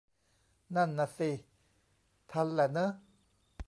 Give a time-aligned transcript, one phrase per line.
[0.75, 1.31] นั่นน่ะสิ
[2.31, 2.91] ทันแหละเนอะ